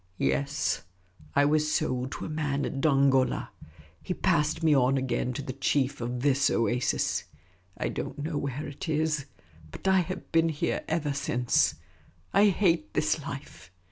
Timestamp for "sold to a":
1.71-2.27